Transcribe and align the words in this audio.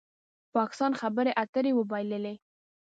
پاکستان 0.55 0.91
خبرې 1.01 1.31
اترې 1.43 1.71
وبایللې 1.75 2.33